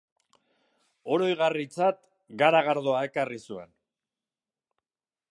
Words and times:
Oroigarritzat 1.15 1.99
garagardoa 2.43 3.03
ekarri 3.09 3.37
zuen. 3.51 3.69